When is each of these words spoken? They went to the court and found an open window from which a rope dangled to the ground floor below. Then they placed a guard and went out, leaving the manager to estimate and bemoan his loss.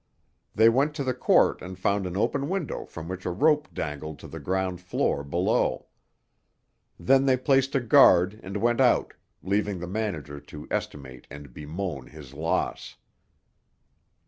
They 0.55 0.67
went 0.67 0.95
to 0.95 1.03
the 1.03 1.13
court 1.13 1.61
and 1.61 1.77
found 1.77 2.07
an 2.07 2.17
open 2.17 2.49
window 2.49 2.85
from 2.85 3.07
which 3.07 3.23
a 3.23 3.29
rope 3.29 3.67
dangled 3.71 4.17
to 4.17 4.27
the 4.27 4.39
ground 4.39 4.81
floor 4.81 5.23
below. 5.23 5.85
Then 6.99 7.27
they 7.27 7.37
placed 7.37 7.75
a 7.75 7.79
guard 7.79 8.39
and 8.41 8.57
went 8.57 8.81
out, 8.81 9.13
leaving 9.43 9.77
the 9.79 9.85
manager 9.85 10.39
to 10.39 10.67
estimate 10.71 11.27
and 11.29 11.53
bemoan 11.53 12.07
his 12.07 12.33
loss. 12.33 12.95